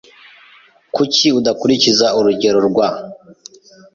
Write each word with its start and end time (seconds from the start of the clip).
Kuki 0.95 1.27
udakurikiza 1.39 2.07
urugero 2.19 2.59
rwa? 2.67 2.87